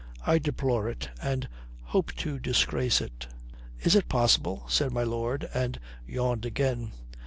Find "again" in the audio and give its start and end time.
6.43-6.91